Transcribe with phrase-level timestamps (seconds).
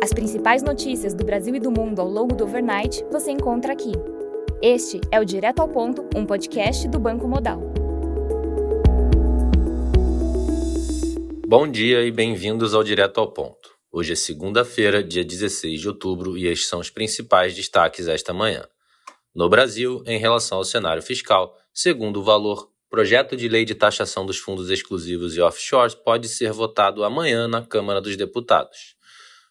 [0.00, 3.90] As principais notícias do Brasil e do mundo ao longo do overnight você encontra aqui.
[4.62, 7.60] Este é o Direto ao Ponto, um podcast do Banco Modal.
[11.48, 13.70] Bom dia e bem-vindos ao Direto ao Ponto.
[13.90, 18.68] Hoje é segunda-feira, dia 16 de outubro, e estes são os principais destaques esta manhã.
[19.34, 24.24] No Brasil, em relação ao cenário fiscal, segundo o valor, projeto de lei de taxação
[24.24, 28.96] dos fundos exclusivos e offshores pode ser votado amanhã na Câmara dos Deputados.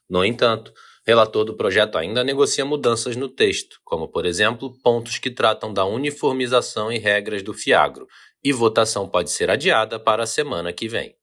[0.10, 0.74] No entanto,
[1.06, 5.86] relator do projeto ainda negocia mudanças no texto, como, por exemplo, pontos que tratam da
[5.86, 8.08] uniformização e regras do FIAGRO,
[8.44, 11.16] e votação pode ser adiada para a semana que vem.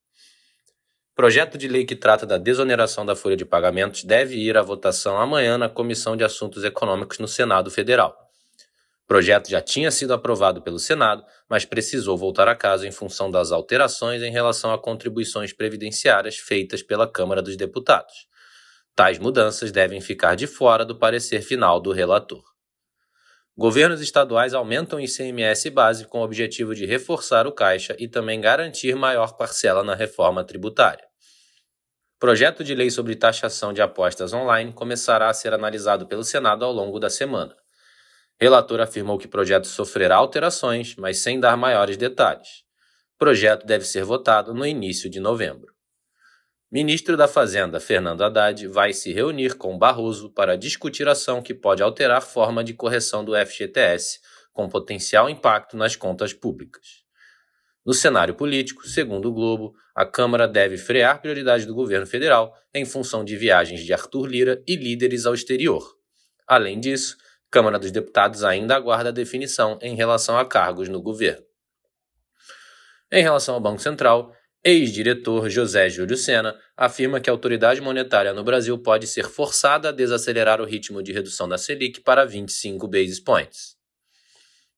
[1.15, 5.17] Projeto de lei que trata da desoneração da folha de pagamentos deve ir à votação
[5.17, 8.17] amanhã na Comissão de Assuntos Econômicos no Senado Federal.
[9.05, 13.31] O projeto já tinha sido aprovado pelo Senado, mas precisou voltar a casa em função
[13.31, 18.27] das alterações em relação a contribuições previdenciárias feitas pela Câmara dos Deputados.
[18.97, 22.45] Tais mudanças devem ficar de fora do parecer final do relator.
[23.57, 28.41] Governos estaduais aumentam o ICMS base com o objetivo de reforçar o caixa e também
[28.41, 31.05] garantir maior parcela na reforma tributária.
[32.21, 36.73] Projeto de lei sobre taxação de apostas online começará a ser analisado pelo Senado ao
[36.73, 37.55] longo da semana.
[38.41, 42.63] Relator afirmou que o projeto sofrerá alterações, mas sem dar maiores detalhes.
[43.19, 45.74] Projeto deve ser votado no início de novembro.
[46.75, 51.85] Ministro da Fazenda Fernando Haddad vai se reunir com Barroso para discutir ação que pode
[51.85, 54.19] alterar a forma de correção do FGTS,
[54.53, 57.05] com potencial impacto nas contas públicas.
[57.87, 62.85] No cenário político, segundo o Globo, a Câmara deve frear prioridades do governo federal em
[62.85, 65.97] função de viagens de Arthur Lira e líderes ao exterior.
[66.45, 67.17] Além disso,
[67.53, 71.47] Câmara dos Deputados ainda aguarda a definição em relação a cargos no governo.
[73.13, 74.35] Em relação ao Banco Central,
[74.67, 79.93] Ex-diretor José Júlio Sena afirma que a autoridade monetária no Brasil pode ser forçada a
[79.93, 83.77] desacelerar o ritmo de redução da Selic para 25 basis points.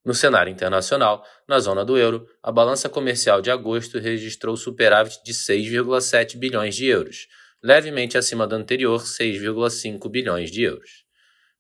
[0.05, 5.33] No cenário internacional, na zona do euro, a balança comercial de agosto registrou superávit de
[5.33, 7.29] 6,7 bilhões de euros,
[7.63, 11.05] levemente acima do anterior 6,5 bilhões de euros.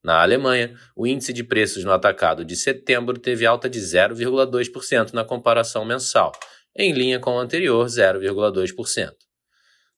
[0.02, 5.24] Na Alemanha, o índice de preços no atacado de setembro teve alta de 0,2% na
[5.24, 6.32] comparação mensal,
[6.78, 9.12] em linha com o anterior 0,2%.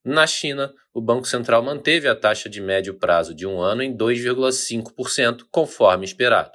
[0.05, 3.97] Na China, o Banco Central manteve a taxa de médio prazo de um ano em
[3.97, 6.53] 2,5%, conforme esperado.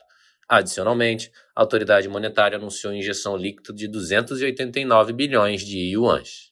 [0.47, 6.51] Adicionalmente, a autoridade monetária anunciou injeção líquida de 289 bilhões de yuans.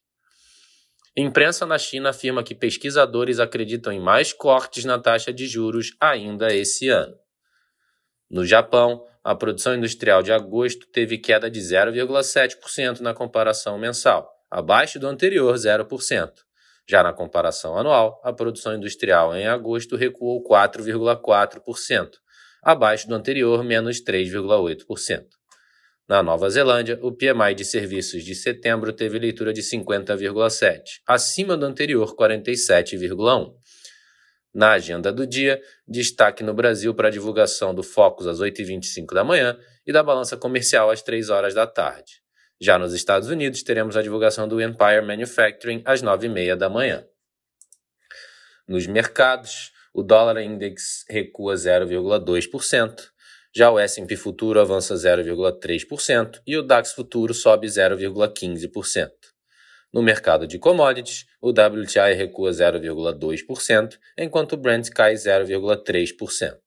[1.16, 6.54] Imprensa na China afirma que pesquisadores acreditam em mais cortes na taxa de juros ainda
[6.54, 7.16] esse ano.
[8.30, 15.00] No Japão, a produção industrial de agosto teve queda de 0,7% na comparação mensal, abaixo
[15.00, 16.32] do anterior 0%.
[16.90, 22.10] Já na comparação anual, a produção industrial em agosto recuou 4,4%,
[22.64, 25.26] abaixo do anterior menos 3,8%.
[26.10, 31.66] Na Nova Zelândia, o PMI de serviços de setembro teve leitura de 50,7, acima do
[31.66, 33.54] anterior 47,1.
[34.54, 39.24] Na agenda do dia, destaque no Brasil para a divulgação do Focus às 8h25 da
[39.24, 39.58] manhã
[39.88, 42.22] e da balança comercial às 3 horas da tarde.
[42.60, 47.06] Já nos Estados Unidos, teremos a divulgação do Empire Manufacturing às 9h30 da manhã.
[48.68, 53.10] Nos mercados, o dólar index recua 0,2%,
[53.54, 59.31] já o S&P futuro avança 0,3% e o DAX futuro sobe 0,15%.
[59.94, 66.58] No mercado de commodities, o WTI recua 0,2%, enquanto o Brent cai 0,3%.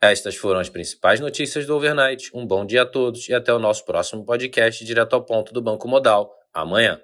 [0.00, 2.30] Estas foram as principais notícias do overnight.
[2.32, 5.60] Um bom dia a todos e até o nosso próximo podcast direto ao ponto do
[5.60, 6.98] Banco Modal, amanhã.